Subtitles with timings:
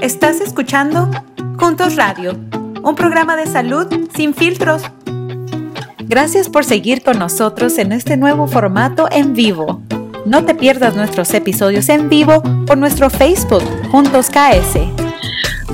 [0.00, 1.10] Estás escuchando
[1.58, 2.38] Juntos Radio,
[2.84, 4.82] un programa de salud sin filtros.
[6.06, 9.82] Gracias por seguir con nosotros en este nuevo formato en vivo.
[10.24, 14.78] No te pierdas nuestros episodios en vivo por nuestro Facebook Juntos KS.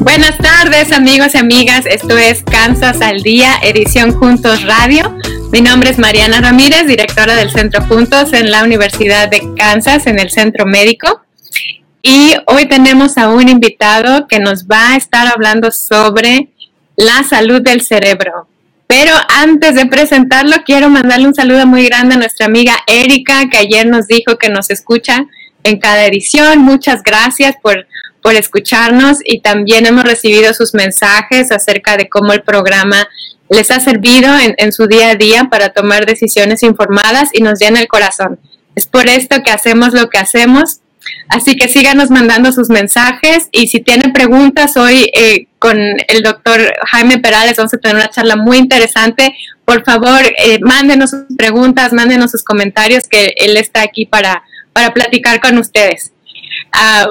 [0.01, 5.15] Buenas tardes amigos y amigas, esto es Kansas al Día, edición Juntos Radio.
[5.53, 10.19] Mi nombre es Mariana Ramírez, directora del Centro Juntos en la Universidad de Kansas, en
[10.19, 11.24] el Centro Médico.
[12.07, 16.51] Y hoy tenemos a un invitado que nos va a estar hablando sobre
[16.97, 18.47] la salud del cerebro.
[18.87, 23.57] Pero antes de presentarlo, quiero mandarle un saludo muy grande a nuestra amiga Erika, que
[23.57, 25.25] ayer nos dijo que nos escucha
[25.63, 26.59] en cada edición.
[26.59, 27.87] Muchas gracias por,
[28.23, 33.09] por escucharnos y también hemos recibido sus mensajes acerca de cómo el programa
[33.49, 37.59] les ha servido en, en su día a día para tomar decisiones informadas y nos
[37.59, 38.39] llena el corazón.
[38.75, 40.81] Es por esto que hacemos lo que hacemos
[41.29, 46.61] Así que síganos mandando sus mensajes y si tienen preguntas hoy eh, con el doctor
[46.91, 49.35] Jaime Perales vamos a tener una charla muy interesante.
[49.65, 54.93] Por favor, eh, mándenos sus preguntas, mándenos sus comentarios que él está aquí para, para
[54.93, 56.13] platicar con ustedes.
[56.73, 57.07] Ah,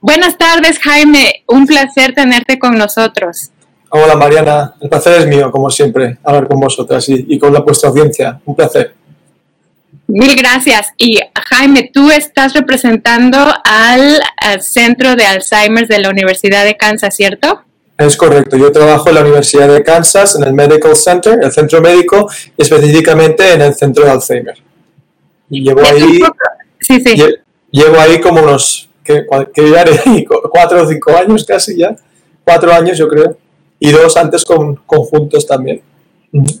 [0.00, 1.42] buenas tardes, Jaime.
[1.46, 3.50] Un placer tenerte con nosotros.
[3.88, 4.74] Hola, Mariana.
[4.80, 8.40] El placer es mío, como siempre, hablar con vosotras y, con la vuestra audiencia.
[8.44, 8.94] Un placer.
[10.08, 10.92] Mil gracias.
[10.96, 11.18] Y
[11.48, 14.20] Jaime, tú estás representando al,
[14.60, 17.62] Centro de Alzheimer de la Universidad de Kansas, ¿cierto?
[17.98, 18.56] Es correcto.
[18.56, 22.62] Yo trabajo en la Universidad de Kansas, en el Medical Center, el centro médico, y
[22.62, 24.56] específicamente en el centro de Alzheimer.
[25.50, 26.20] Y llevo ahí,
[26.80, 27.16] sí, sí.
[27.70, 29.26] Llevo ahí como unos, que,
[30.50, 31.96] cuatro o cinco años casi ya,
[32.44, 33.36] cuatro años yo creo,
[33.80, 35.82] y dos antes con conjuntos también.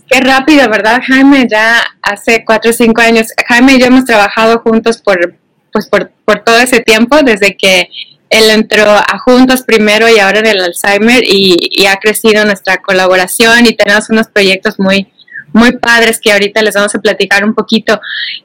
[0.08, 1.46] Qué rápido, ¿verdad, Jaime?
[1.50, 3.28] Ya hace cuatro o cinco años.
[3.48, 5.36] Jaime y yo hemos trabajado juntos por,
[5.72, 6.10] pues por,
[6.44, 7.88] todo ese tiempo, desde que
[8.30, 13.66] él entró a Juntos primero y ahora en el Alzheimer y, ha crecido nuestra colaboración
[13.66, 15.06] y tenemos unos proyectos muy,
[15.52, 18.00] muy padres que ahorita les vamos a platicar un poquito.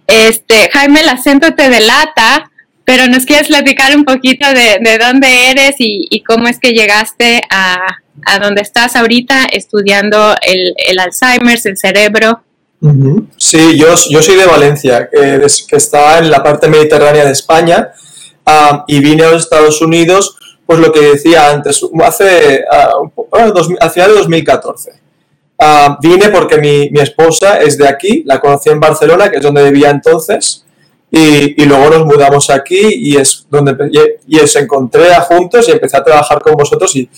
[0.05, 2.50] Este, Jaime, el acento te delata,
[2.91, 6.73] pero nos quieres platicar un poquito de, de dónde eres y, y, cómo es que
[6.73, 7.77] llegaste a,
[8.25, 12.41] a donde estás ahorita estudiando el, el Alzheimer, el cerebro.
[13.37, 15.41] Sí, yo, yo soy de Valencia, que,
[15.77, 17.91] está en la parte mediterránea de España,
[18.87, 20.35] y vine a los Estados Unidos,
[20.65, 22.65] pues lo que decía antes, hace,
[23.15, 24.91] uh, dos, al final de 2014.
[25.57, 29.43] Ah, vine porque mi, mi, esposa es de aquí, la conocí en Barcelona, que es
[29.43, 30.65] donde vivía entonces,
[31.11, 35.67] y, y luego nos mudamos aquí y es donde y, y os encontré a juntos
[35.67, 37.09] y empecé a trabajar con vosotros y,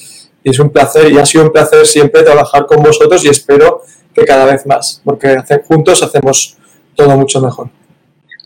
[0.43, 3.83] y es un placer y ha sido un placer siempre trabajar con vosotros y espero
[4.13, 5.37] que cada vez más, porque
[5.67, 6.57] juntos hacemos
[6.95, 7.69] todo mucho mejor.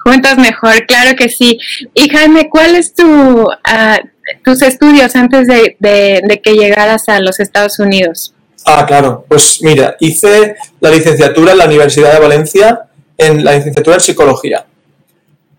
[0.04, 1.60] Juntos mejor, claro que sí.
[1.94, 4.00] Y Jaime, ¿cuáles tu, ah,
[4.44, 8.34] tus estudios antes de, de, que llegaras a los Estados Unidos?
[8.66, 9.26] Ah, claro.
[9.28, 12.84] Pues mira, hice la licenciatura en la Universidad de Valencia
[13.18, 14.66] en la licenciatura en psicología.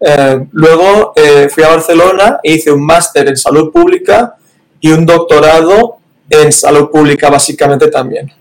[0.01, 4.37] Eh, luego eh, fui a Barcelona e hice un máster en salud pública
[4.81, 5.97] y un doctorado
[6.31, 8.33] en salud pública básicamente también.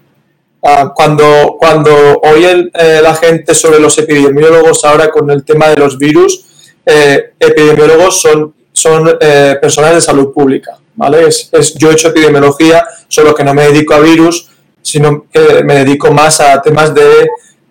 [0.63, 5.77] Ah, cuando, cuando oye eh, la gente sobre los epidemiólogos ahora con el tema de
[5.77, 6.45] los virus,
[6.85, 9.17] epidemiólogos son, son
[9.59, 10.77] personas de salud pública.
[10.95, 11.27] ¿vale?
[11.27, 14.49] Es, yo he hecho epidemiología, solo que no me dedico a virus,
[14.81, 17.27] sino que me dedico más a temas de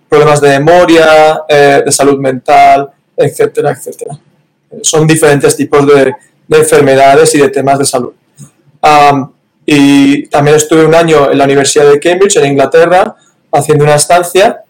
[0.07, 4.19] problemas de memoria, de salud mental, etcétera, etcétera.
[4.83, 6.15] Son diferentes tipos de,
[6.47, 8.13] de enfermedades y de temas de salud.
[9.65, 13.17] Y también estuve un año en la Universidad de Cambridge, en Inglaterra,
[13.51, 14.61] haciendo una estancia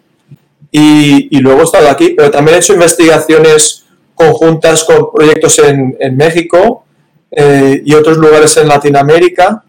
[0.70, 6.16] y, luego he estado aquí, pero también he hecho investigaciones conjuntas con proyectos en, en
[6.16, 6.84] México
[7.30, 9.62] eh, y otros lugares en Latinoamérica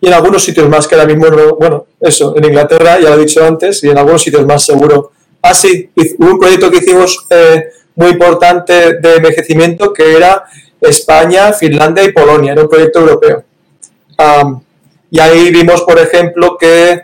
[0.00, 1.26] y en algunos sitios más que ahora mismo,
[1.58, 5.12] bueno, eso, en Inglaterra, ya lo he dicho antes, y en algunos sitios más seguro.
[5.42, 10.44] Ah, sí, hubo un proyecto que hicimos eh, muy importante de envejecimiento que era
[10.80, 13.44] España, Finlandia y Polonia, era un proyecto europeo.
[15.10, 17.02] y ahí vimos, por ejemplo, que,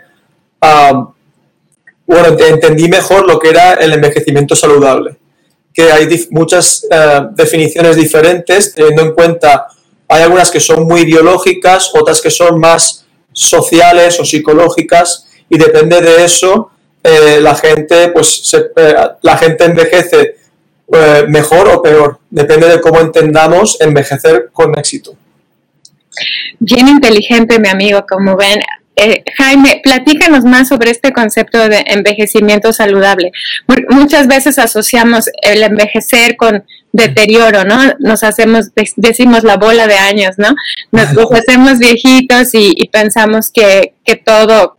[2.05, 5.17] bueno, entendí mejor lo que era el envejecimiento saludable,
[5.73, 9.67] que hay muchas eh, definiciones diferentes, teniendo en cuenta,
[10.07, 16.01] hay algunas que son muy biológicas, otras que son más sociales o psicológicas, y depende
[16.01, 16.71] de eso,
[17.07, 20.35] eh, la gente, pues, eh, la gente envejece
[20.91, 22.19] eh, mejor o peor.
[22.29, 25.15] Depende de cómo entendamos envejecer con éxito.
[26.59, 28.59] Bien inteligente, mi amigo, como ven.
[28.99, 33.31] Eh, Jaime, platícanos más sobre este concepto de envejecimiento saludable.
[33.89, 36.63] Muchas veces asociamos el envejecer con
[36.93, 37.77] deterioro, ¿no?
[37.99, 40.55] Nos hacemos, decimos la bola de años, ¿no?
[40.91, 43.93] Nos, hacemos viejitos y, pensamos que,
[44.25, 44.75] todo,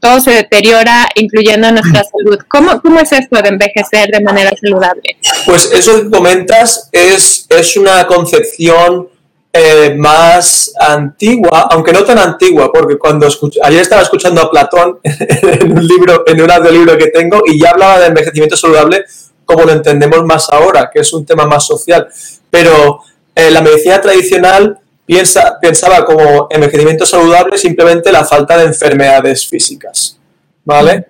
[0.00, 2.38] todo se deteriora, incluyendo nuestra salud.
[2.48, 5.16] ¿Cómo, ¿Cómo es esto de envejecer de manera saludable?
[5.46, 9.08] Pues eso que comentas es, es una concepción
[9.52, 13.28] eh, más antigua, aunque no tan antigua, porque cuando
[13.62, 17.70] ayer estaba escuchando a Platón en un libro, en un audiolibro que tengo, y ya
[17.70, 19.04] hablaba de envejecimiento saludable
[19.44, 22.08] como lo entendemos más ahora, que es un tema más social.
[22.50, 23.00] Pero
[23.34, 24.78] eh, la medicina tradicional
[25.60, 30.16] pensaba como envejecimiento saludable simplemente la falta de enfermedades físicas,
[30.64, 31.06] ¿vale?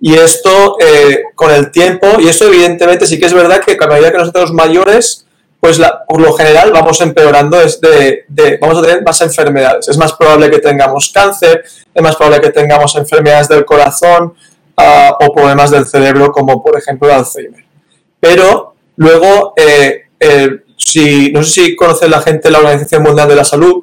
[0.00, 3.86] Y esto eh, con el tiempo, y esto evidentemente sí que es verdad que a
[3.86, 5.25] medida que nosotros mayores,
[5.66, 9.88] pues por lo general vamos empeorando, de, vamos a tener más enfermedades.
[9.88, 14.32] Es más probable que tengamos cáncer, es más probable que tengamos enfermedades del corazón
[14.76, 17.64] ah, o problemas del cerebro como por ejemplo el Alzheimer.
[18.20, 20.04] Pero luego, eh,
[20.76, 23.82] si, no sé si conoce la gente la Organización Mundial de la Salud,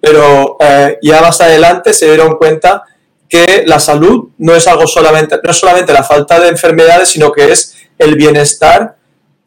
[0.00, 2.84] pero eh, ya más adelante se dieron cuenta
[3.28, 7.30] que la salud no es algo solamente, no es solamente la falta de enfermedades, sino
[7.32, 8.96] que es el bienestar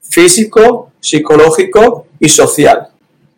[0.07, 2.87] físico, psicológico y social.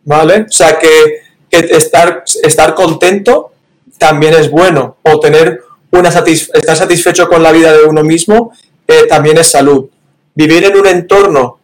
[0.06, 0.46] ¿Vale?
[0.48, 3.52] O sea que, estar, estar contento
[3.98, 5.62] también es bueno, o tener
[5.92, 8.52] una estar satisfecho con la vida de uno mismo
[8.88, 9.88] eh, también es salud.
[10.36, 11.60] Vivir en un entorno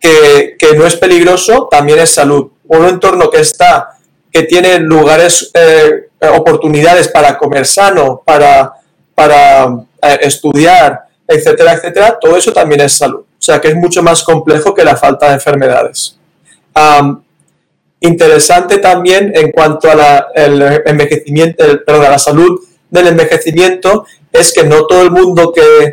[0.00, 2.50] que, no es peligroso también es salud.
[2.66, 3.98] Un entorno que está,
[4.32, 8.72] que tiene lugares, eh, oportunidades para comer sano, para,
[9.14, 9.66] para
[10.02, 13.24] eh, estudiar, etcétera, etcétera, todo eso también es salud.
[13.44, 16.18] O sea que es mucho más complejo que la falta de enfermedades.
[18.00, 22.58] interesante también en cuanto a la, el envejecimiento, perdón, a la salud
[22.88, 25.92] del envejecimiento es que no todo el mundo que,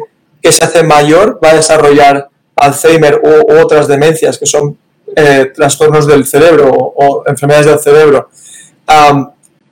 [0.50, 4.78] se hace mayor va a desarrollar Alzheimer u, otras demencias que son
[5.14, 8.30] eh, trastornos del cerebro o, enfermedades del cerebro.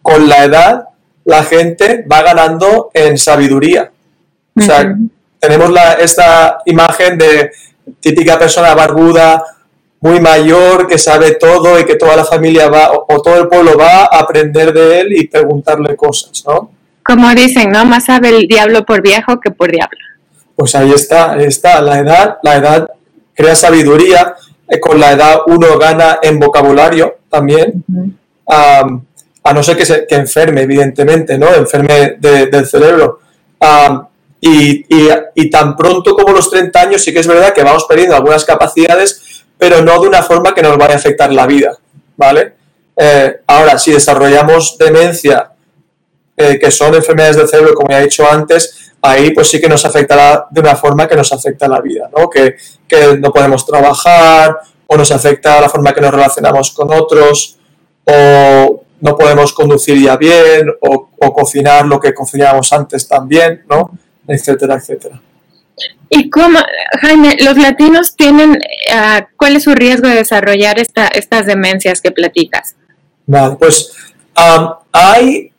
[0.02, 0.84] con la edad,
[1.24, 3.90] la gente va ganando en sabiduría.
[4.58, 4.98] O sea,
[5.40, 7.52] tenemos la, esta imagen de
[8.00, 9.44] típica persona barbuda,
[10.02, 13.78] muy mayor, que sabe todo y que toda la familia va, o, todo el pueblo
[13.78, 16.72] va a aprender de él y preguntarle cosas, ¿no?
[17.04, 17.86] Como dicen, ¿no?
[17.86, 19.98] Más sabe el diablo por viejo que por diablo.
[20.56, 22.90] Pues ahí está, ahí está, la edad, la edad
[23.34, 24.36] crea sabiduría,
[24.68, 27.84] eh, con la edad uno gana en vocabulario también,
[28.48, 31.54] a no ser que, se, que enferme, evidentemente, ¿no?
[31.54, 33.20] Enferme del cerebro.
[34.42, 38.46] Y, tan pronto como los 30 años sí que es verdad que vamos perdiendo algunas
[38.46, 41.78] capacidades, pero no de una forma que nos vaya a afectar la vida,
[42.16, 42.54] ¿vale?
[42.96, 45.52] Eh, ahora, si desarrollamos demencia,
[46.38, 49.68] eh, que son enfermedades del cerebro, como ya he dicho antes, ahí pues sí que
[49.68, 52.30] nos afectará de una forma que nos afecta la vida, ¿no?
[52.30, 52.56] Que,
[53.20, 54.58] no podemos trabajar
[54.88, 57.58] o nos afecta la forma que nos relacionamos con otros
[58.06, 63.92] o no podemos conducir ya bien o, o cocinar lo que cocinábamos antes también, ¿no?
[64.28, 65.22] Etcétera, etcétera.
[66.10, 66.60] ¿Y cómo,
[67.02, 72.12] Jaime, los latinos tienen, uh, cuál es su riesgo de desarrollar esta, estas demencias que
[72.12, 72.76] platicas?
[73.26, 73.94] Vale, pues
[74.92, 75.52] hay,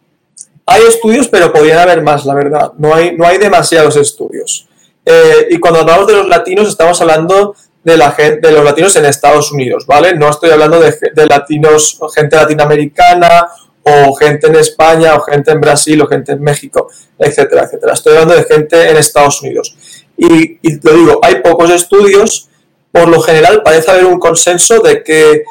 [0.66, 2.72] hay estudios, pero podrían haber más, la verdad.
[2.78, 4.66] No hay, no hay demasiados estudios.
[5.04, 7.54] Eh, y cuando hablamos de los latinos, estamos hablando
[7.84, 10.14] de, la gente, de los latinos en Estados Unidos, ¿vale?
[10.14, 13.48] No estoy hablando de, de latinos, gente latinoamericana
[13.90, 17.92] o gente en España, o gente en Brasil, o gente en México, etcétera, etcétera.
[17.92, 19.76] Estoy hablando de gente en Estados Unidos.
[20.16, 22.48] Y, lo digo, hay pocos estudios,
[22.92, 25.44] por lo general parece haber un consenso de que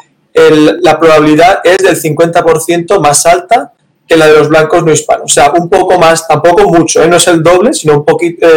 [0.82, 3.74] la probabilidad es del 50% más alta
[4.08, 5.32] que la de los blancos no hispanos.
[5.32, 7.08] O sea, un poco más, tampoco mucho, ¿eh?
[7.08, 8.48] no es el doble, sino un poquito,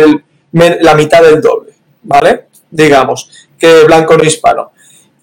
[0.53, 1.73] la mitad del doble,
[2.03, 2.47] ¿vale?
[2.71, 4.73] Digamos, que blanco no hispano.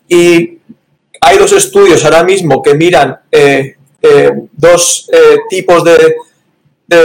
[0.08, 0.60] Y
[1.22, 6.16] hay dos estudios ahora mismo que miran eh, eh, dos eh, tipos de,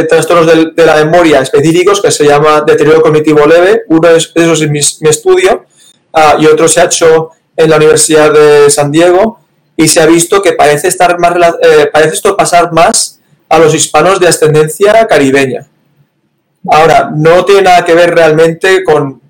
[0.09, 3.83] trastornos de, la memoria específicos que se llama deterioro cognitivo leve.
[3.89, 5.67] Uno de esos es mi, estudio
[6.13, 9.41] ah, y otro se ha hecho en la Universidad de San Diego
[9.77, 13.75] y se ha visto que parece, estar más, eh, parece esto pasar más a los
[13.75, 15.67] hispanos de ascendencia caribeña.
[16.71, 19.21] Ahora, no tiene nada que ver realmente con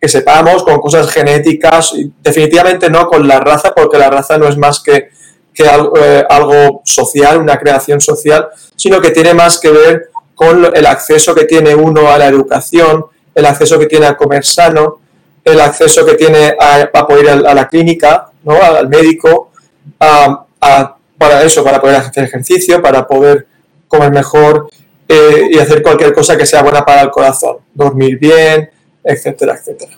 [0.00, 4.56] que sepamos, con cosas genéticas, definitivamente no con la raza, porque la raza no es
[4.56, 5.10] más que
[5.52, 10.86] que eh, algo, social, una creación social, sino que tiene más que ver con el
[10.86, 15.00] acceso que tiene uno a la educación, el acceso que tiene a comer sano,
[15.44, 18.60] el acceso que tiene a, poder ir a, la clínica, ¿no?
[18.62, 19.50] al médico,
[19.98, 23.46] para eso, para poder hacer ejercicio, para poder
[23.88, 24.70] comer mejor
[25.08, 28.70] eh, y hacer cualquier cosa que sea buena para el corazón, dormir bien,
[29.04, 29.92] etcétera, etcétera.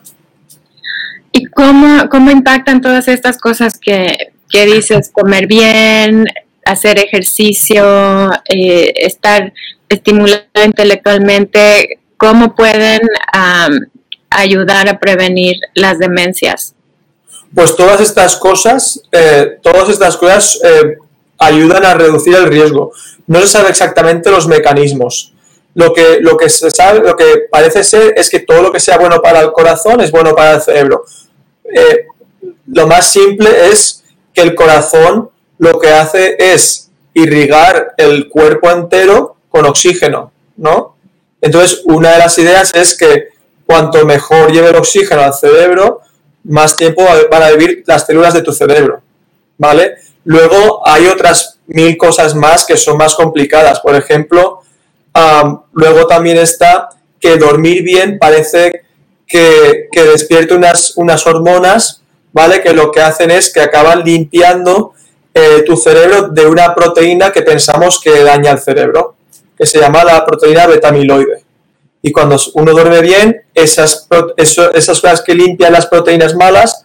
[1.30, 6.26] ¿Y cómo, cómo impactan todas estas cosas que, que dices, comer bien,
[6.64, 9.52] hacer ejercicio, eh, estar
[9.88, 13.00] estimulado intelectualmente, cómo pueden
[14.30, 16.72] ayudar a prevenir las demencias?
[17.52, 20.98] Pues todas estas cosas, eh, todas estas cosas eh,
[21.38, 22.92] ayudan a reducir el riesgo.
[23.26, 25.32] No se sabe exactamente los mecanismos.
[25.74, 28.78] Lo que, lo que se sabe, lo que parece ser es que todo lo que
[28.78, 31.04] sea bueno para el corazón es bueno para el cerebro.
[32.66, 34.03] Lo más simple es
[34.34, 40.96] que el corazón lo que hace es irrigar el cuerpo entero con oxígeno, ¿no?
[41.40, 43.28] Entonces, una de las ideas es que
[43.66, 46.00] cuanto mejor lleve el oxígeno al cerebro,
[46.42, 49.02] más tiempo van a vivir las células de tu cerebro,
[49.56, 49.94] ¿vale?
[50.24, 53.80] Luego hay otras mil cosas más que son más complicadas.
[53.80, 54.60] Por ejemplo,
[55.72, 56.88] luego también está
[57.20, 58.82] que dormir bien parece
[59.26, 62.02] que, que despierte unas, unas hormonas,
[62.34, 62.60] ¿vale?
[62.60, 64.92] Que lo que hacen es que acaban limpiando
[65.32, 69.14] eh, tu cerebro de una proteína que pensamos que daña el cerebro,
[69.56, 71.44] que se llama la proteína betamiloide.
[72.02, 76.84] Y cuando uno duerme bien, esas, esas cosas que limpian las proteínas malas,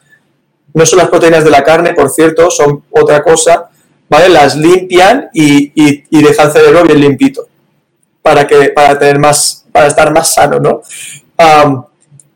[0.74, 3.70] no son las proteínas de la carne, por cierto, son otra cosa,
[4.08, 4.30] ¿vale?
[4.30, 7.48] Las limpian y, y, dejan el cerebro bien limpito
[8.22, 10.82] para, que, para, tener más, para estar más sano, ¿no?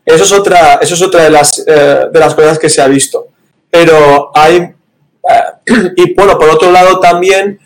[0.06, 2.88] Eso, es otra, eso es otra de las, eh, de las cosas que se ha
[2.88, 3.28] visto.
[3.70, 4.74] Pero hay
[5.96, 7.60] y bueno, por otro lado también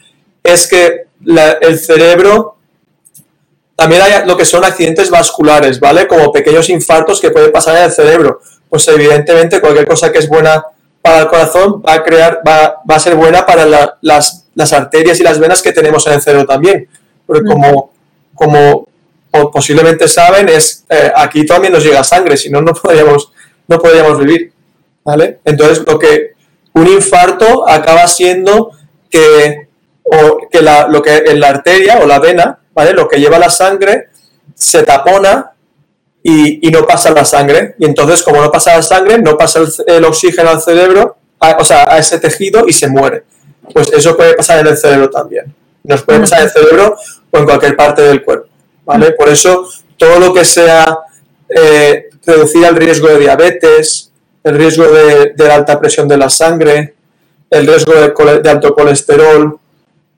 [0.43, 1.07] es que
[1.61, 2.57] el cerebro,
[3.75, 6.07] también hay lo que son accidentes vasculares, ¿vale?
[6.07, 8.41] Como pequeños infartos que pueden pasar en el cerebro.
[8.69, 10.63] Pues evidentemente cualquier cosa que es buena
[11.01, 13.65] para el corazón va a crear, va, a ser buena para
[14.01, 16.87] las, las, arterias y las venas que tenemos en el cerebro también.
[17.25, 17.91] Porque como,
[18.35, 18.87] como
[19.31, 23.31] posiblemente saben, es eh, aquí también nos llega sangre, si no, no podríamos,
[23.67, 24.51] no podríamos vivir.
[25.03, 25.39] ¿Vale?
[25.45, 26.33] Entonces, lo que,
[26.73, 28.71] un infarto acaba siendo
[29.09, 29.67] que,
[30.51, 32.93] que lo que en la arteria o la vena, ¿vale?
[32.93, 34.09] Lo que lleva la sangre
[34.53, 35.53] se tapona
[36.23, 37.75] y, no pasa la sangre.
[37.79, 41.85] Y entonces, como no pasa la sangre, no pasa el, oxígeno al cerebro, o sea,
[41.89, 43.23] a ese tejido y se muere.
[43.73, 45.53] Pues eso puede pasar en el cerebro también.
[45.83, 46.97] Nos puede pasar en el cerebro
[47.31, 48.49] o en cualquier parte del cuerpo.
[48.87, 49.11] ¿Vale?
[49.11, 49.67] Por eso,
[49.97, 50.99] todo lo que sea
[51.49, 54.11] eh, reducir el riesgo de diabetes,
[54.43, 56.95] el riesgo de, alta presión de la sangre,
[57.49, 59.59] el riesgo de, alto colesterol,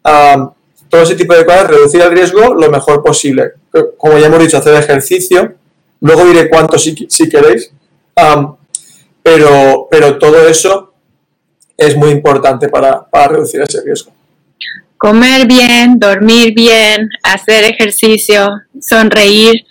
[0.03, 3.53] todo ese tipo de cosas, reducir el riesgo lo mejor posible.
[3.97, 5.55] Como ya hemos dicho, hacer ejercicio,
[6.01, 6.95] luego diré cuánto si,
[7.29, 7.71] queréis,
[9.23, 10.93] pero, pero todo eso
[11.75, 14.11] es muy importante para, reducir ese riesgo.
[14.99, 18.49] Comer bien, dormir bien, hacer ejercicio,
[18.81, 19.65] sonreír,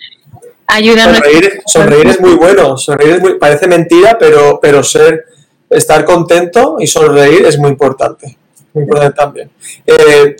[1.67, 5.25] sonreír, es muy bueno, sonreír parece mentira, pero, pero ser,
[5.69, 8.39] estar contento y sonreír es muy importante,
[8.73, 9.51] muy importante también.
[9.85, 10.35] Eh,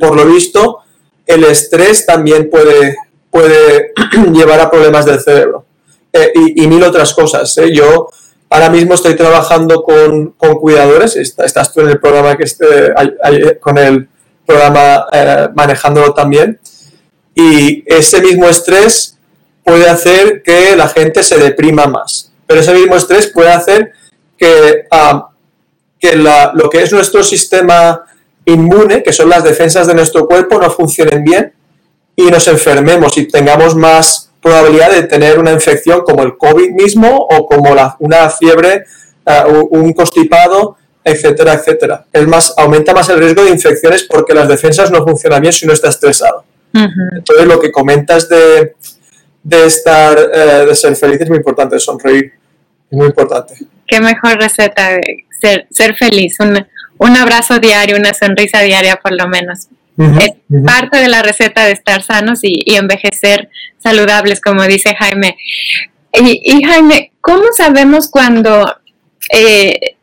[0.00, 0.80] por lo visto,
[1.24, 2.96] el estrés también puede,
[3.30, 3.92] puede
[4.32, 5.66] llevar a problemas del cerebro
[6.12, 7.56] eh, y, mil otras cosas.
[7.58, 7.72] ¿eh?
[7.72, 8.08] Yo
[8.50, 12.92] ahora mismo estoy trabajando con, cuidadores, estás tú en el programa que esté,
[13.60, 14.08] con el
[14.46, 15.06] programa
[15.54, 16.58] manejándolo también,
[17.34, 19.18] y ese mismo estrés
[19.64, 22.32] puede hacer que la gente se deprima más.
[22.46, 23.92] Pero ese mismo estrés puede hacer
[24.36, 25.30] que, ah,
[25.98, 28.04] que lo que es nuestro sistema
[28.44, 31.52] inmune, que son las defensas de nuestro cuerpo, no funcionen bien
[32.16, 37.16] y nos enfermemos y tengamos más probabilidad de tener una infección como el COVID mismo
[37.16, 38.84] o como una fiebre,
[39.24, 42.04] ah, un constipado, etcétera, etcétera.
[42.12, 45.64] Es más, aumenta más el riesgo de infecciones porque las defensas no funcionan bien si
[45.64, 46.44] uno está estresado.
[46.72, 48.74] Entonces, lo que comentas de,
[49.42, 52.32] de estar, eh, de ser feliz es muy importante, sonreír
[52.90, 53.54] es muy importante.
[53.86, 56.66] Qué mejor receta de ser, ser feliz, un,
[56.98, 59.68] un abrazo diario, una sonrisa diaria por lo menos.
[59.98, 60.32] es
[60.64, 65.36] parte de la receta de estar sanos y, y envejecer saludables, como dice Jaime.
[66.14, 68.76] Y, Jaime, ¿cómo sabemos cuando
[69.32, 69.96] eh,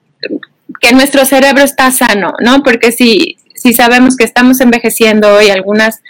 [0.79, 2.33] que nuestro cerebro está sano?
[2.39, 2.63] ¿no?
[2.63, 6.01] Porque si, si sabemos que estamos envejeciendo y algunas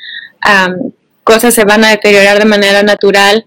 [1.23, 3.45] cosas se van a deteriorar de manera natural.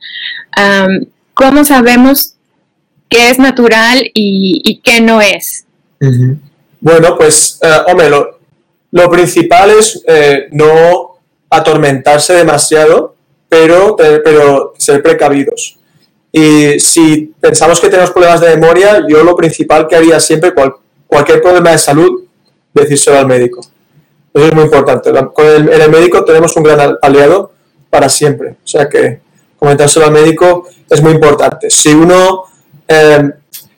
[1.35, 2.35] ¿Cómo sabemos
[3.09, 5.65] qué es natural y, qué no es?
[6.81, 13.15] Bueno, pues, eh, hombre, lo, principal es eh, no atormentarse demasiado,
[13.49, 15.79] pero, pero ser precavidos.
[16.33, 20.53] Y si pensamos que tenemos problemas de memoria, yo lo principal que haría siempre,
[21.13, 22.25] cualquier problema de salud,
[22.73, 23.61] decírselo al médico.
[24.33, 25.13] Eso es muy importante.
[25.35, 27.53] Con el, el médico tenemos un gran aliado
[27.91, 28.57] para siempre.
[28.65, 29.21] O sea que
[29.59, 31.69] comentárselo al médico es muy importante.
[31.69, 32.45] Si uno,
[32.89, 33.31] eh,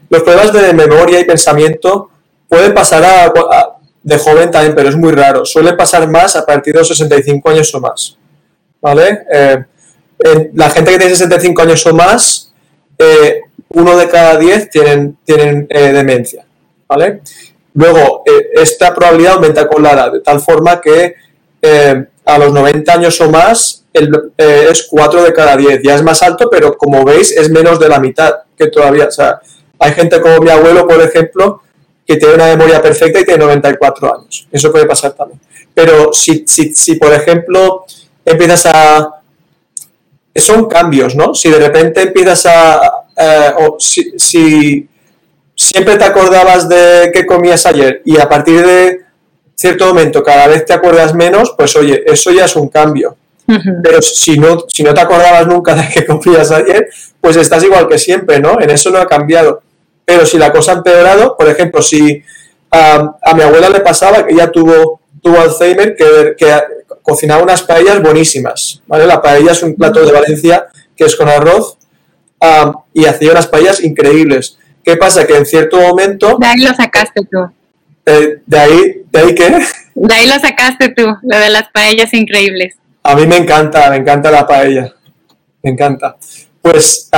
[0.09, 2.11] los problemas de memoria y pensamiento
[2.49, 3.33] pueden pasar a,
[4.01, 5.45] de joven también, pero es muy raro.
[5.45, 8.17] Suelen pasar más a partir de los 65 años o más.
[8.81, 9.25] ¿Vale?
[9.33, 9.65] Eh,
[10.55, 12.53] la gente que tiene 65 años o más,
[12.97, 16.47] eh, uno de cada 10 tienen, tienen demencia.
[16.89, 17.21] ¿Vale?
[17.75, 18.23] Luego,
[18.55, 21.15] esta probabilidad aumenta con la edad, de tal forma que
[22.25, 25.83] a los 90 años o más eh, es 4 de cada 10.
[25.83, 29.07] Ya es más alto, pero como veis es menos de la mitad que todavía.
[29.07, 29.41] O sea,
[29.79, 31.63] hay gente como mi abuelo, por ejemplo,
[32.07, 34.49] que tiene una memoria perfecta y tiene 94 años.
[34.51, 35.41] Eso puede pasar también.
[35.73, 37.85] Pero si, si, si por ejemplo,
[38.25, 39.11] empiezas a...
[40.37, 41.35] Son cambios, ¿no?
[41.35, 42.93] Si de repente empiezas a...
[43.17, 44.89] Eh, o si, si
[45.65, 49.01] siempre te acordabas de qué comías ayer y a partir de
[49.55, 53.17] cierto momento cada vez te acuerdas menos, pues oye, eso ya es un cambio.
[53.83, 56.89] Pero si no, si no te acordabas nunca de que confías ayer,
[57.21, 58.59] pues estás igual que siempre, ¿no?
[58.61, 59.63] En eso no ha cambiado.
[60.05, 62.23] Pero si la cosa ha empeorado, por ejemplo, si
[62.71, 66.53] a mi abuela le pasaba que ella tuvo, tuvo Alzheimer, que, que
[67.03, 69.07] cocinaba unas paellas buenísimas, ¿vale?
[69.07, 70.67] La paella es un plato de Valencia
[70.97, 71.77] que es con arroz
[72.93, 74.59] y hacía unas paellas increíbles.
[74.85, 75.27] ¿Qué pasa?
[75.27, 76.37] Que en cierto momento...
[76.39, 77.39] De ahí lo sacaste tú.
[78.07, 79.59] Eh, ¿De ahí, de ahí qué?
[79.95, 82.75] De ahí lo sacaste tú, lo de las paellas increíbles.
[83.03, 84.95] A mí me encanta, me encanta la paella.
[85.63, 86.17] Me encanta.
[86.61, 87.09] Pues,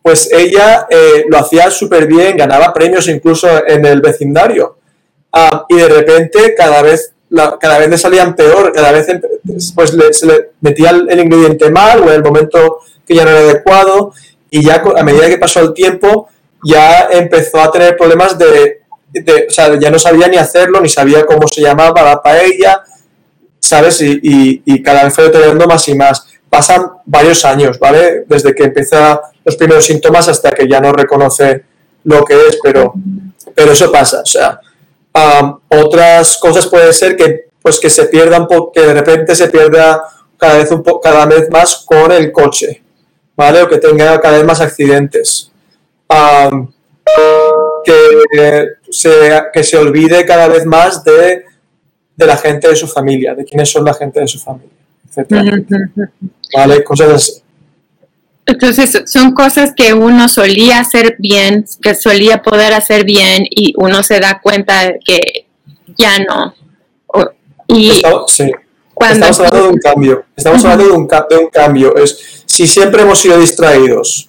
[0.00, 4.78] pues ella eh, lo hacía súper bien, ganaba premios incluso en el vecindario.
[5.68, 7.12] y de repente cada vez,
[7.60, 9.06] cada vez le salían peor, cada vez
[9.74, 13.40] pues se le metía el, ingrediente mal o en el momento que ya no era
[13.40, 14.12] adecuado.
[14.50, 16.28] Y ya a medida que pasó el tiempo,
[16.64, 20.88] ya empezó a tener problemas de, de, o sea, ya no sabía ni hacerlo, ni
[20.88, 22.82] sabía cómo se llamaba la paella,
[23.58, 24.00] ¿sabes?
[24.02, 26.26] Y, cada vez fue deteriorando más y más.
[26.48, 28.24] Pasan varios años, ¿vale?
[28.26, 31.64] Desde que empieza los primeros síntomas hasta que ya no reconoce
[32.04, 32.92] lo que es, pero,
[33.54, 34.20] pero eso pasa.
[34.20, 34.60] O sea,
[35.68, 40.02] otras cosas puede ser que, pues que se pierdan, que de repente se pierda
[40.36, 42.82] cada vez, un cada vez más con el coche,
[43.36, 43.62] ¿vale?
[43.62, 45.51] O que tenga cada vez más accidentes.
[47.84, 51.52] Que, se, que se olvide cada vez más de
[52.16, 54.76] de la gente de su familia, de quiénes son la gente de su familia,
[55.08, 55.64] etc.
[56.54, 56.84] ¿Vale?
[56.84, 57.32] Cosas así.
[58.44, 64.02] Entonces, son cosas que uno solía hacer bien, que solía poder hacer bien y uno
[64.02, 65.46] se da cuenta que
[65.96, 66.54] ya no.
[67.68, 68.50] y estamos, sí.
[69.00, 70.24] estamos hablando de un cambio.
[70.36, 71.96] Estamos hablando de un, de un, cambio.
[71.96, 74.28] Es, si siempre hemos sido distraídos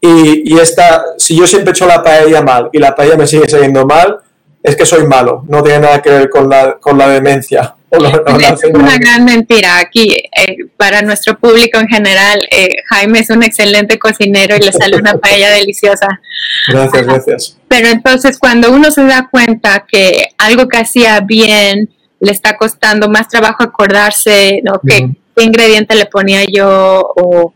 [0.00, 3.26] y, y esta, si yo siempre he hecho la paella mal y la paella me
[3.26, 4.18] sigue saliendo mal,
[4.62, 7.74] es que soy malo, no tiene nada que ver con la, con la demencia.
[7.90, 9.78] es una gran mentira.
[9.78, 14.72] Aquí, eh, para nuestro público en general, eh, Jaime es un excelente cocinero y le
[14.72, 16.20] sale una paella deliciosa.
[16.68, 17.58] Gracias, gracias.
[17.66, 21.88] Pero entonces, cuando uno se da cuenta que algo que hacía bien
[22.20, 24.80] le está costando más trabajo acordarse, ¿no?
[24.86, 25.08] ¿Qué,
[25.40, 27.54] ingrediente le ponía yo o,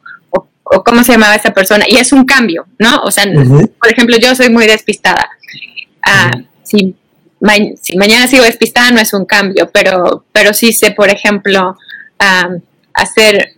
[0.85, 1.85] cómo se llamaba esa persona?
[1.89, 3.01] Y es un cambio, ¿no?
[3.03, 5.29] O sea, por ejemplo, yo soy muy despistada.
[6.03, 6.31] Ah,
[6.63, 6.95] si,
[7.81, 11.77] si mañana sigo despistada no es un cambio, pero, pero sí sé, por ejemplo,
[12.95, 13.57] hacer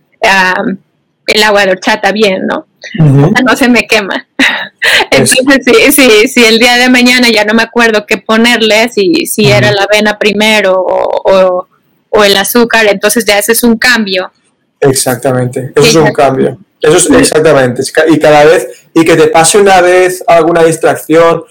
[1.27, 2.67] el agua de horchata bien, ¿no?
[2.99, 4.27] No se me quema.
[5.11, 9.47] Entonces, si, si, el día de mañana ya no me acuerdo qué ponerle, si, si
[9.47, 11.67] era la avena primero o,
[12.09, 14.31] o, el azúcar, entonces ya ese es un cambio.
[14.79, 16.57] Exactamente, eso es un cambio.
[16.85, 17.81] Eso es exactamente.
[18.07, 21.43] Y cada vez, y que te pase una vez alguna distracción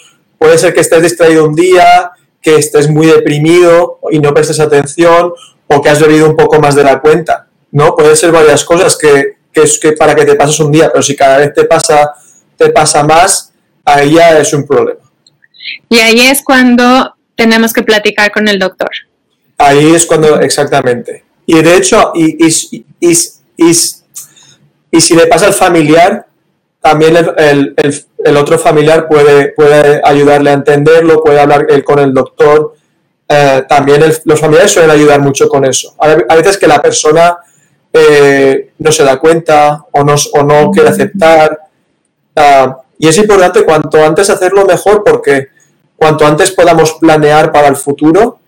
[0.44, 2.10] Puede ser que estés distraído un día,
[2.42, 5.32] que estés muy deprimido y no prestes atención,
[5.66, 7.96] o que has bebido un poco más de la cuenta, ¿no?
[7.96, 11.02] Puede ser varias cosas que, que, es que para que te pases un día, pero
[11.02, 12.12] si cada vez te pasa,
[12.58, 13.54] te pasa más,
[13.86, 15.00] ahí ya es un problema.
[15.88, 18.90] Y ahí es cuando tenemos que platicar con el doctor.
[19.56, 21.24] Ahí es cuando, exactamente.
[21.46, 23.16] Y de hecho, y, y,
[23.56, 23.72] y,
[24.94, 26.24] y si le pasa al familiar,
[26.80, 32.74] también el, otro familiar puede, ayudarle a entenderlo, puede hablar con el doctor.
[33.28, 35.96] Eh, también los familiares suelen ayudar mucho con eso.
[35.98, 37.38] A, veces que la persona
[37.92, 41.58] eh, no se da cuenta o no, o no quiere aceptar.
[42.36, 45.48] Ah, y es importante cuanto antes hacerlo mejor porque
[45.96, 48.38] cuanto antes podamos planear para el futuro,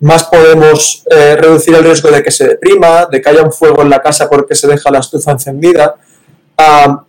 [0.00, 3.82] más podemos eh, reducir el riesgo de que se deprima, de que haya un fuego
[3.82, 5.96] en la casa porque se deja la estufa encendida.
[6.56, 7.04] Ah,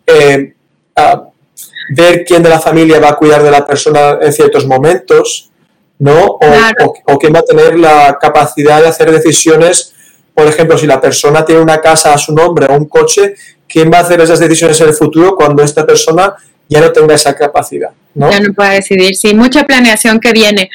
[1.89, 5.49] ver quién de la familia va a cuidar de la persona en ciertos momentos,
[5.97, 6.25] ¿no?
[6.25, 9.93] O, o, quién va a tener la capacidad de hacer decisiones,
[10.33, 13.35] por ejemplo, si la persona tiene una casa a su nombre o un coche,
[13.67, 16.35] ¿quién va a hacer esas decisiones en el futuro cuando esta persona
[16.69, 17.89] ya no tenga esa capacidad?
[18.15, 18.31] ¿no?
[18.31, 20.69] Ya no puede decidir, sí, mucha planeación que viene.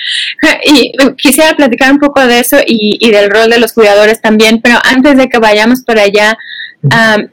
[0.64, 4.61] Y quisiera platicar un poco de eso y, y del rol de los cuidadores también,
[4.62, 6.37] pero antes de que vayamos para allá,
[6.85, 7.28] Um,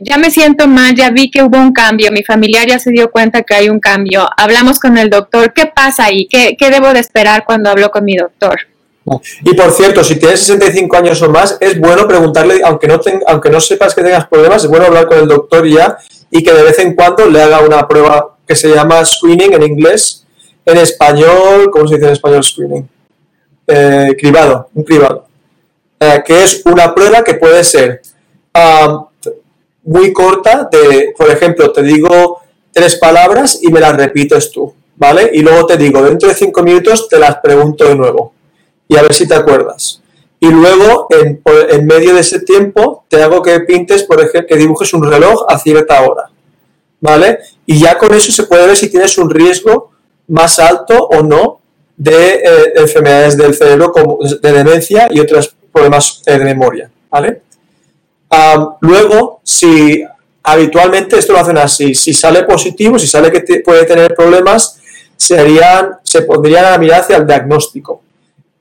[0.00, 3.10] ya, me siento mal, ya vi que hubo un cambio, mi familiar ya se dio
[3.10, 4.28] cuenta que hay un cambio.
[4.36, 6.26] Hablamos con el doctor, ¿qué pasa ahí?
[6.26, 8.69] ¿Qué, qué debo de esperar cuando hablo con mi doctor?
[9.42, 13.50] Y por cierto, si tienes 65 años o más, es bueno preguntarle, aunque no, aunque
[13.50, 15.98] no sepas que tengas problemas, es bueno hablar con el doctor ya
[16.30, 19.62] y que de vez en cuando le haga una prueba que se llama screening en
[19.62, 20.24] inglés,
[20.64, 22.88] en español, ¿cómo se dice en español screening?
[23.66, 25.26] Eh, cribado, un cribado,
[25.98, 28.02] eh, que es una prueba que puede ser
[29.82, 32.40] muy corta de, por ejemplo, te digo
[32.72, 35.30] tres palabras y me las repites tú, ¿vale?
[35.32, 38.34] Y luego te digo, dentro de cinco minutos te las pregunto de nuevo
[38.90, 40.02] y a ver si te acuerdas.
[40.40, 44.92] Y luego, en, medio de ese tiempo, te hago que pintes, por ejemplo, que dibujes
[44.92, 46.28] un reloj a cierta hora,
[47.00, 47.38] ¿vale?
[47.66, 49.92] Y ya con eso se puede ver si tienes un riesgo
[50.26, 51.60] más alto o no
[51.96, 57.42] de eh, enfermedades del cerebro como de demencia y otros problemas de memoria, ¿vale?
[58.80, 60.04] luego, si
[60.42, 64.80] habitualmente esto lo hacen así, si sale positivo, si sale que puede tener problemas,
[65.16, 68.02] se pondrían a mirar hacia el diagnóstico.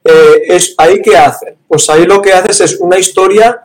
[0.09, 1.55] Eh, es, ¿Ahí qué hacen?
[1.67, 3.61] Pues ahí lo que haces es una historia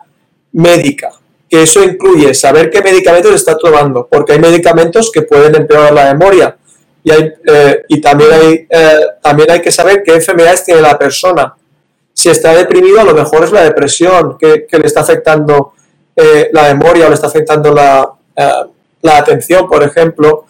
[0.53, 1.11] médica,
[1.49, 6.13] que eso incluye saber qué medicamentos está tomando, porque hay medicamentos que pueden empeorar la
[6.13, 6.57] memoria
[7.03, 10.99] y, hay, eh, y también, hay, eh, también hay que saber qué enfermedades tiene la
[10.99, 11.55] persona.
[12.13, 15.73] Si está deprimido, a lo mejor es la depresión que, que le está afectando
[16.15, 18.09] eh, la memoria o le está afectando la,
[19.03, 20.47] la atención, por ejemplo.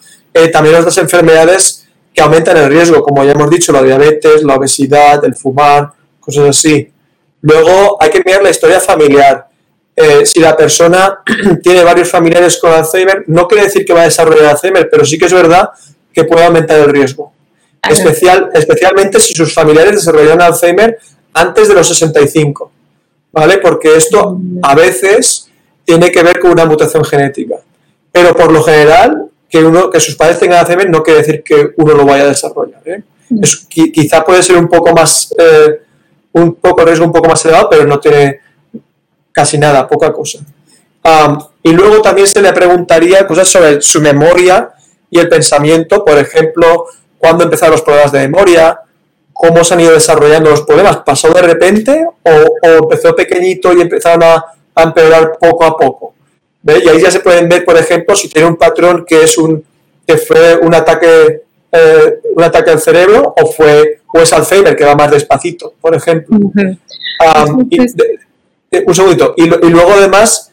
[0.51, 1.84] También otras enfermedades
[2.15, 6.49] que aumentan el riesgo, como ya hemos dicho, la diabetes, la obesidad, el fumar, cosas
[6.49, 6.89] así.
[7.41, 9.47] Luego hay que mirar la historia familiar.
[10.23, 11.19] si la persona
[11.63, 15.17] tiene varios familiares con Alzheimer, no quiere decir que va a desarrollar Alzheimer, pero sí
[15.17, 15.69] que es verdad
[16.13, 17.33] que puede aumentar el riesgo.
[17.87, 20.97] Especial, especialmente si sus familiares desarrollan Alzheimer
[21.33, 22.71] antes de los 65,
[23.31, 23.57] ¿vale?
[23.57, 25.49] Porque esto a veces
[25.83, 27.57] tiene que ver con una mutación genética.
[28.11, 31.71] Pero por lo general, que, uno, que sus padres tengan Alzheimer no quiere decir que
[31.77, 32.81] uno lo vaya a desarrollar.
[32.85, 33.03] ¿eh?
[33.29, 33.41] Mm.
[33.91, 35.81] quizá puede ser un poco más, eh,
[36.33, 38.39] un poco riesgo un poco más elevado, pero no tiene
[39.31, 40.39] casi nada, poca cosa.
[41.61, 44.71] y luego también se le preguntaría cosas sobre su memoria
[45.09, 46.85] y el pensamiento, por ejemplo,
[47.17, 48.79] cuándo empezaron los problemas de memoria,
[49.33, 53.81] cómo se han ido desarrollando los problemas, ¿pasó de repente o, o empezó pequeñito y
[53.81, 56.13] empezaron a, a empeorar poco a poco.
[56.65, 59.63] Y ahí ya se pueden ver, por ejemplo, si tiene un patrón que es un
[60.07, 64.85] que fue un ataque eh, un ataque al cerebro o fue o es Alzheimer que
[64.85, 66.37] va más despacito, por ejemplo.
[68.85, 69.33] un segundito.
[69.37, 70.51] Y, luego además,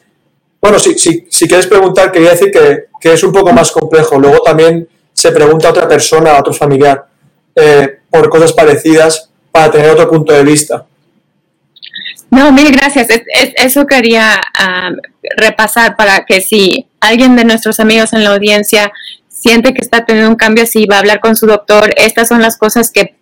[0.60, 4.18] bueno, si, si, si, quieres preguntar, quería decir que, que, es un poco más complejo.
[4.18, 7.06] Luego también se pregunta a otra persona, a otro familiar,
[7.54, 10.86] eh, por cosas parecidas para tener otro punto de vista.
[12.32, 13.08] No, mil gracias.
[13.56, 14.40] eso quería
[15.36, 18.90] repasar para que si alguien de nuestros amigos en la audiencia
[19.28, 22.40] siente que está teniendo un cambio así, va a hablar con su doctor, estas son
[22.40, 23.14] las cosas que,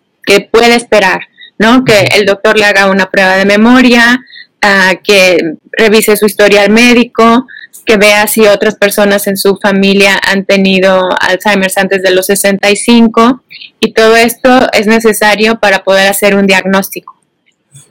[0.49, 1.19] puede esperar,
[1.59, 1.83] ¿no?
[1.83, 4.21] Que el doctor le haga una prueba de memoria,
[4.61, 7.47] ah, que revise su historial médico,
[7.85, 13.43] que vea si otras personas en su familia han tenido Alzheimer antes de los 65
[13.81, 17.20] y todo esto es necesario para poder hacer un diagnóstico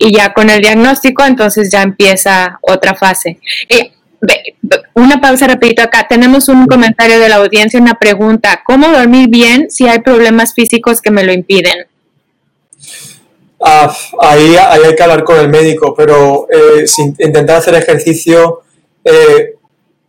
[0.03, 3.39] y ya con el diagnóstico entonces ya empieza otra fase.
[3.69, 3.93] Eh,
[4.95, 6.07] una pausa rapidito acá.
[6.09, 8.63] Tenemos un comentario de la audiencia, una pregunta.
[8.65, 11.87] ¿Cómo dormir bien si hay problemas físicos que me lo impiden?
[13.63, 18.63] Ah, ahí, hay que hablar con el médico, pero eh, sin intentar hacer ejercicio,
[19.05, 19.55] eh,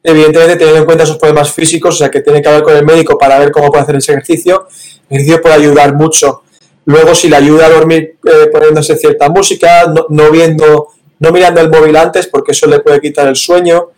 [0.01, 2.85] evidentemente teniendo en cuenta sus problemas físicos, o sea que tiene que hablar con el
[2.85, 4.67] médico para ver cómo puede hacer ese ejercicio.
[5.09, 6.43] El ejercicio puede ayudar mucho.
[6.85, 10.87] Luego, si le ayuda a dormir eh, poniéndose cierta música, no, viendo,
[11.19, 13.89] no mirando el móvil antes, porque eso le puede quitar el sueño.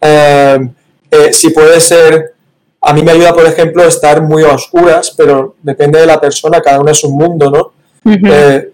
[0.00, 0.58] Eh,
[1.10, 2.32] eh, si puede ser,
[2.80, 6.60] a mí me ayuda, por ejemplo, estar muy a oscuras, pero depende de la persona,
[6.60, 7.72] cada uno es un mundo, ¿no?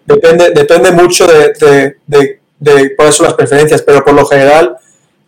[0.07, 4.77] depende, depende mucho de, de, cuáles son las preferencias, pero por lo general,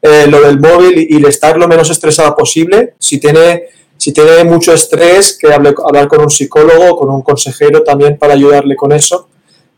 [0.03, 3.65] lo del móvil y, y el estar lo menos estresado posible, si tiene
[4.01, 8.33] si tiene mucho estrés, que hable, hablar con un psicólogo, con un consejero también para
[8.33, 9.29] ayudarle con eso.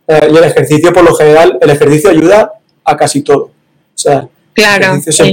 [0.06, 2.52] Eh, y el ejercicio, por lo general, el ejercicio ayuda
[2.84, 3.46] a casi todo.
[3.46, 5.00] O sea, claro.
[5.04, 5.32] sí.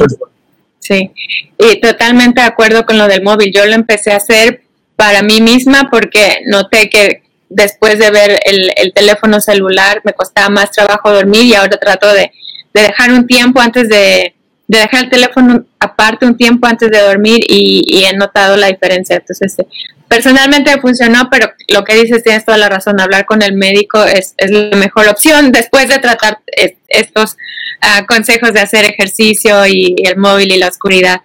[0.80, 1.12] sí.
[1.56, 3.54] Y totalmente de acuerdo con lo del móvil.
[3.54, 4.64] Yo lo empecé a hacer
[4.96, 10.50] para mí misma porque noté que después de ver el, el, teléfono celular me costaba
[10.50, 12.32] más trabajo dormir y ahora trato de,
[12.74, 14.34] de dejar un tiempo antes de,
[14.70, 18.68] de, dejar el teléfono aparte un tiempo antes de dormir y, y he notado la
[18.68, 19.18] diferencia.
[19.18, 19.58] Entonces,
[20.10, 24.34] personalmente funcionó, pero lo que dices tienes toda la razón, hablar con el médico es,
[24.38, 26.40] es la mejor opción después de tratar
[26.88, 27.38] estos
[27.84, 31.22] uh, consejos de hacer ejercicio y, el móvil y la oscuridad.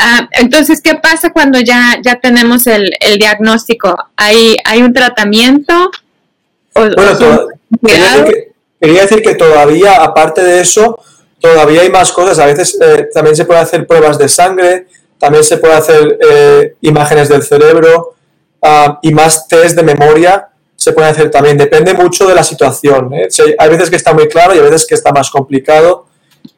[0.00, 3.96] Uh, entonces, ¿qué pasa cuando ya, ya tenemos el, el diagnóstico?
[4.16, 5.90] ¿Hay, ¿Hay un tratamiento?
[6.74, 7.48] O, bueno, o
[7.86, 10.98] quería, decir que, quería, decir que, todavía, aparte de eso,
[11.40, 12.38] todavía hay más cosas.
[12.38, 14.86] A veces eh, también se puede hacer pruebas de sangre,
[15.18, 18.14] también se puede hacer eh, imágenes del cerebro
[18.62, 21.58] uh, y más test de memoria se puede hacer también.
[21.58, 23.12] Depende mucho de la situación.
[23.14, 23.28] ¿eh?
[23.58, 26.06] hay veces que está muy claro y hay veces que está más complicado.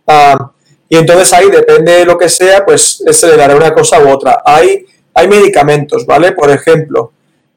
[0.06, 0.44] Uh,
[0.88, 4.08] y entonces ahí, depende de lo que sea, pues se le dará una cosa u
[4.10, 4.42] otra.
[4.44, 6.32] Hay, hay medicamentos, ¿vale?
[6.32, 7.12] Por ejemplo,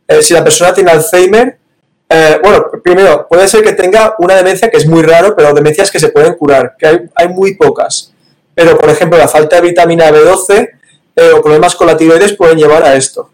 [0.08, 1.58] eh, si la persona tiene Alzheimer,
[2.10, 5.90] eh, bueno, primero, puede ser que tenga una demencia que es muy raro, pero demencias
[5.90, 8.14] que se pueden curar, que hay, muy pocas.
[8.54, 10.70] Pero, por ejemplo, la falta de vitamina B12
[11.16, 13.30] eh, o problemas con la tiroides pueden llevar a esto.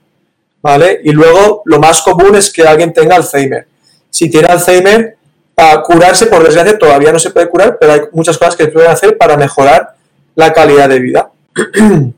[0.62, 1.00] ¿Vale?
[1.04, 3.66] Y luego lo más común es que alguien tenga Alzheimer.
[4.10, 5.18] Si tiene Alzheimer,
[5.60, 8.72] a curarse, por desgracia, todavía no se puede curar, pero hay muchas cosas que se
[8.72, 9.96] pueden hacer para mejorar
[10.36, 11.32] la calidad de vida.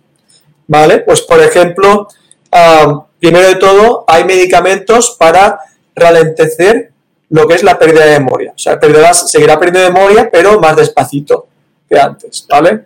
[0.67, 0.99] ¿Vale?
[0.99, 2.07] Pues, por ejemplo,
[2.51, 5.59] uh, primero de todo, hay medicamentos para
[5.95, 6.91] ralentecer
[7.29, 8.51] lo que es la pérdida de memoria.
[8.55, 11.47] O sea, perderás, seguirá perdiendo memoria, pero más despacito
[11.89, 12.85] que antes, ¿vale?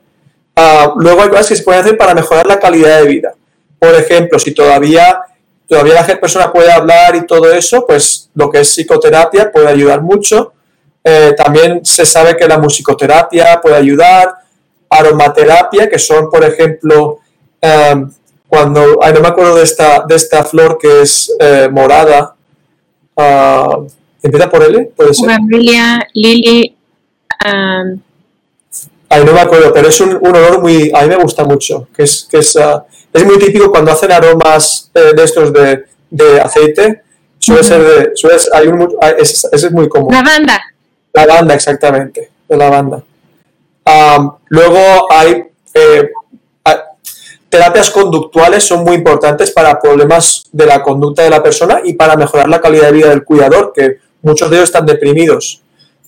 [0.56, 3.34] Uh, luego hay cosas que se pueden hacer para mejorar la calidad de vida.
[3.80, 5.20] Por ejemplo, si todavía,
[5.68, 10.02] todavía la persona puede hablar y todo eso, pues lo que es psicoterapia puede ayudar
[10.02, 10.54] mucho.
[11.04, 14.36] Eh, también se sabe que la musicoterapia puede ayudar,
[14.90, 17.20] aromaterapia, que son, por ejemplo,
[17.62, 18.06] eh,
[18.48, 22.35] cuando, ay, no me acuerdo de esta, de esta flor que es eh, morada,
[23.16, 23.88] uh,
[24.22, 25.38] empieza por L, puede ser.
[25.50, 26.76] Lily,
[27.46, 28.00] um,
[29.10, 30.92] Ay, no me acuerdo, pero es un, un, olor muy.
[30.94, 31.88] A mí me gusta mucho.
[31.96, 32.82] Que es, que es, uh,
[33.14, 37.04] es muy típico cuando hacen aromas eh, de estos de, de, aceite.
[37.38, 37.68] Suele uh -huh.
[37.68, 38.12] ser de.
[38.16, 40.12] Suele, hay un, ese, ese, es muy común.
[40.12, 40.62] Lavanda.
[41.14, 42.32] Lavanda, exactamente.
[42.48, 43.04] De lavanda.
[43.86, 45.46] Um, luego hay.
[45.74, 46.10] Eh,
[47.56, 52.18] terapias conductuales son muy importantes para problemas de la conducta de la persona y para
[52.18, 55.62] mejorar la calidad de vida del cuidador, que muchos de ellos están deprimidos.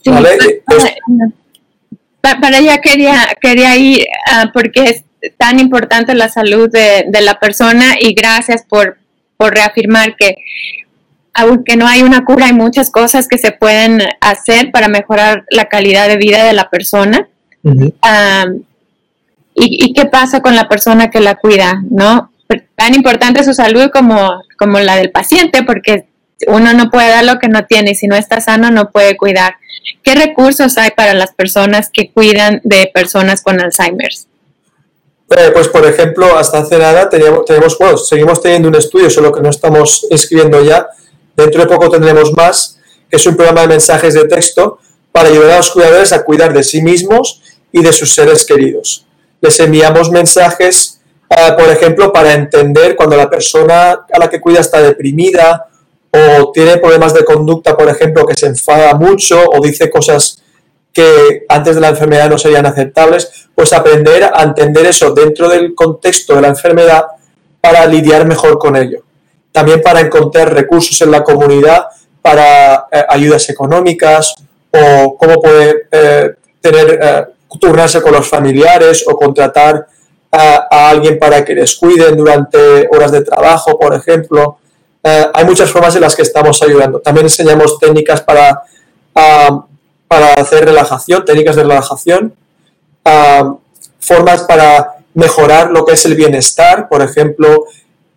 [0.04, 0.62] Sí, ¿vale?
[2.20, 5.04] Para, para allá quería, quería ir uh, porque es
[5.38, 8.98] tan importante la salud de, de la persona y gracias por,
[9.38, 10.36] por, reafirmar que
[11.34, 15.70] aunque no hay una cura, hay muchas cosas que se pueden hacer para mejorar la
[15.70, 17.30] calidad de vida de la persona.
[17.64, 17.94] Uh -huh.
[18.04, 18.64] um,
[19.60, 22.32] y, qué pasa con la persona que la cuida, ¿no?
[22.76, 26.06] Tan importante su salud como, como la del paciente, porque
[26.46, 29.18] uno no puede dar lo que no tiene y si no está sano no puede
[29.18, 29.56] cuidar.
[30.04, 34.12] ¿Qué recursos hay para las personas que cuidan de personas con Alzheimer?
[35.30, 39.32] Eh, pues, por ejemplo, hasta hace nada teníamos, tenemos, bueno, seguimos teniendo un estudio, solo
[39.32, 40.88] que no estamos escribiendo ya.
[41.36, 44.80] Dentro de poco tendremos más, que es un programa de mensajes de texto
[45.12, 47.42] para ayudar a los cuidadores a cuidar de sí mismos
[47.72, 49.07] y de sus seres queridos.
[49.42, 54.60] Les enviamos mensajes, uh, por ejemplo, para entender cuando la persona a la que cuida
[54.60, 55.68] está deprimida
[56.12, 60.42] o tiene problemas de conducta, por ejemplo, que se enfada mucho o dice cosas
[60.98, 65.76] que antes de la enfermedad no serían aceptables, pues aprender a entender eso dentro del
[65.76, 67.06] contexto de la enfermedad
[67.62, 69.04] para lidiar mejor con ello.
[69.52, 71.86] También para encontrar recursos en la comunidad
[72.22, 74.36] para eh, ayudas económicas
[74.72, 77.26] o cómo poder eh, tener, eh,
[77.60, 79.88] turnarse con los familiares o contratar
[80.32, 84.58] a, alguien para que les cuiden durante horas de trabajo, por ejemplo.
[85.04, 87.00] Uh, hay muchas formas en las que estamos ayudando.
[87.00, 88.64] También enseñamos técnicas para,
[89.16, 89.62] uh,
[90.08, 92.34] para hacer relajación, técnicas de relajación,
[93.06, 93.58] uh,
[94.00, 97.66] formas para mejorar lo que es el bienestar, por ejemplo,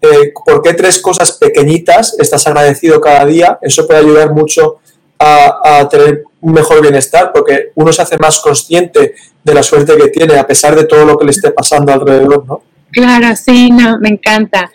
[0.03, 3.59] eh, ¿por qué tres cosas pequeñitas estás agradecido cada día?
[3.61, 4.79] Eso puede ayudar mucho
[5.19, 10.09] a, tener un mejor bienestar, porque uno se hace más consciente de la suerte que
[10.09, 12.63] tiene, a pesar de todo lo que le esté pasando alrededor, ¿no?
[12.91, 14.71] Claro, sí, no, me encanta.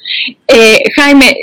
[0.47, 1.37] Eh, Jaime,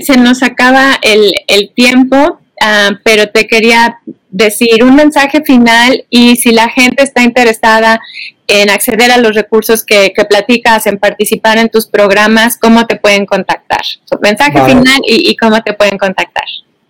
[0.00, 3.98] se nos acaba el, el tiempo, uh, pero te quería
[4.30, 8.00] decir un mensaje final y si la gente está interesada
[8.46, 12.96] en acceder a los recursos que, que platicas, en participar en tus programas, ¿cómo te
[12.96, 13.82] pueden contactar?
[14.04, 14.74] So, mensaje vale.
[14.74, 16.44] final y, y, cómo te pueden contactar.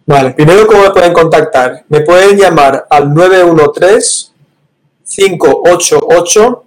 [0.05, 1.85] Vale, primero, ¿cómo me pueden contactar?
[1.89, 4.33] Me pueden llamar al 913
[5.05, 6.65] 588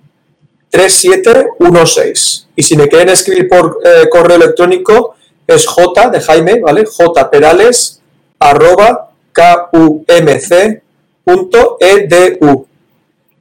[0.69, 5.15] 3716 y si me quieren escribir por eh, correo electrónico
[5.47, 6.85] es J de Jaime, ¿vale?
[6.85, 8.01] J Perales
[8.39, 10.85] arroba kumc.edu.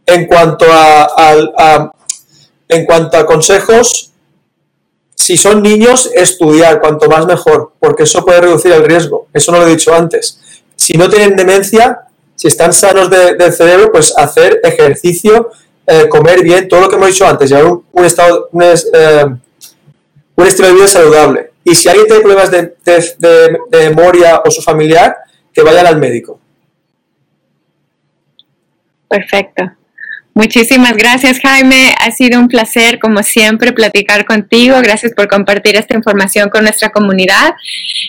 [0.07, 1.93] En cuanto a,
[2.69, 3.94] en cuanto a consejos,
[5.15, 9.29] si son niños, estudiar, cuanto más mejor, porque eso puede reducir el riesgo.
[9.33, 10.41] Eso no lo he dicho antes.
[10.77, 12.01] Si no tienen demencia,
[12.35, 15.51] si están sanos del cerebro, pues hacer ejercicio,
[15.87, 19.25] eh, comer bien, todo lo que hemos dicho antes, llevar un, estado, un, eh,
[20.37, 21.53] un, estilo de vida saludable.
[21.63, 25.17] Y si alguien tiene problemas de, de memoria o su familiar,
[25.53, 26.41] que vayan al médico.
[29.09, 29.63] Perfecto.
[30.37, 31.95] Muchísimas gracias, Jaime.
[32.01, 34.77] Ha sido un placer, como siempre, platicar contigo.
[34.83, 37.55] Gracias por compartir esta información con nuestra comunidad.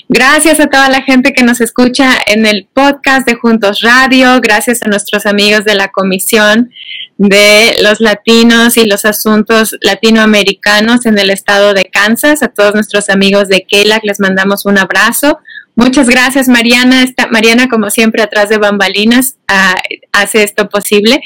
[0.09, 4.41] Gracias a toda la gente que nos escucha en el podcast de Juntos Radio.
[4.41, 6.71] Gracias a nuestros amigos de la Comisión
[7.17, 12.41] de los Latinos y los Asuntos Latinoamericanos en el estado de Kansas.
[12.41, 15.37] A todos nuestros amigos de KELAC les mandamos un abrazo.
[15.75, 17.03] Muchas gracias, Mariana.
[17.03, 19.75] Esta, Mariana, como siempre, atrás de bambalinas, ah,
[20.11, 21.21] hace esto posible.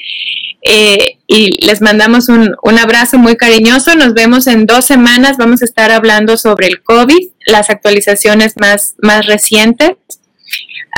[0.62, 3.96] Eh, y les mandamos un, abrazo muy cariñoso.
[3.96, 5.38] Nos vemos en dos semanas.
[5.38, 9.92] Vamos a estar hablando sobre el COVID, las actualizaciones más, más recientes.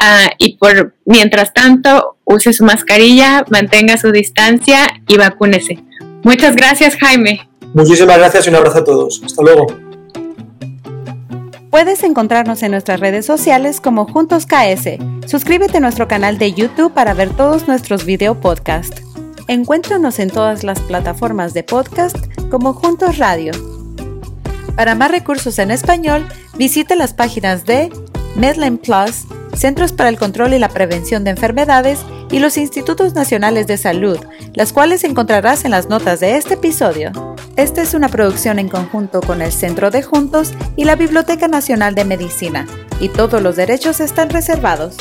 [0.02, 5.84] Ah, y por mientras tanto, use su mascarilla, mantenga su distancia y vacúnese.
[6.24, 7.48] Muchas gracias, Jaime.
[7.74, 9.22] Muchísimas gracias y un abrazo a todos.
[9.24, 9.68] Hasta luego.
[11.70, 14.98] Puedes encontrarnos en nuestras redes sociales como Juntos KS.
[15.26, 19.11] Suscríbete a nuestro canal de YouTube para ver todos nuestros video podcast.
[19.48, 22.16] Encuéntranos en todas las plataformas de podcast
[22.50, 23.52] como Juntos Radio.
[24.76, 26.28] Para más recursos en español,
[26.58, 27.92] visite las páginas de
[28.36, 32.00] Medline Plus, Centros para el Control y la Prevención de Enfermedades
[32.32, 34.18] y los Institutos Nacionales de Salud,
[34.54, 37.12] las cuales encontrarás en las notas de este episodio.
[37.58, 41.96] Esta es una producción en conjunto con el Centro de Juntos y la Biblioteca Nacional
[41.96, 42.66] de Medicina,
[43.02, 44.96] y todos los derechos están reservados.